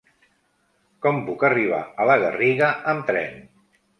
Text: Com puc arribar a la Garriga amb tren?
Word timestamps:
Com 1.05 1.19
puc 1.27 1.43
arribar 1.51 1.83
a 2.05 2.09
la 2.11 2.17
Garriga 2.23 2.73
amb 2.95 3.07
tren? 3.13 3.37